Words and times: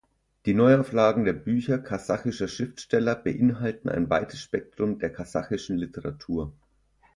Die 0.47 0.55
Neuauflagen 0.55 1.25
der 1.25 1.33
Bücher 1.33 1.77
kasachischer 1.77 2.47
Schriftsteller 2.47 3.13
beinhalten 3.15 3.87
ein 3.87 4.09
weites 4.09 4.41
Spektrum 4.41 4.97
der 4.97 5.11
kasachischen 5.13 5.77
Literatur. 5.77 6.51